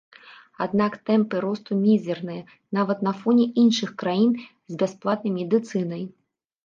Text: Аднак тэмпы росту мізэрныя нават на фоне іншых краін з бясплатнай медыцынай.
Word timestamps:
Аднак 0.65 0.95
тэмпы 1.09 1.41
росту 1.45 1.77
мізэрныя 1.81 2.43
нават 2.77 3.03
на 3.09 3.13
фоне 3.21 3.45
іншых 3.65 3.89
краін 4.03 4.31
з 4.75 4.81
бясплатнай 4.85 5.33
медыцынай. 5.39 6.03